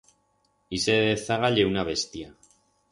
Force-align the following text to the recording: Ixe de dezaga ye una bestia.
Ixe 0.77 0.95
de 1.01 1.05
dezaga 1.11 1.53
ye 1.57 1.71
una 1.75 1.87
bestia. 1.93 2.37